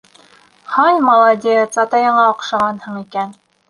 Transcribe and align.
—Һай, 0.77 0.97
молодец, 1.09 1.79
атайыңа 1.87 2.27
оҡшағанһың 2.35 3.03
икән. 3.09 3.43